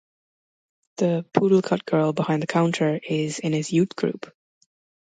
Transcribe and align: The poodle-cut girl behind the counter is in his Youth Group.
The 0.97 1.27
poodle-cut 1.31 1.85
girl 1.85 2.11
behind 2.11 2.41
the 2.41 2.47
counter 2.47 2.99
is 3.07 3.37
in 3.37 3.53
his 3.53 3.71
Youth 3.71 3.95
Group. 3.95 4.33